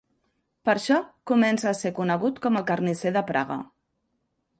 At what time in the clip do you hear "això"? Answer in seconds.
0.77-0.95